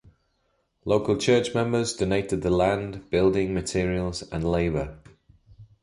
[0.83, 4.97] Local church members donated the land, building materials and labor.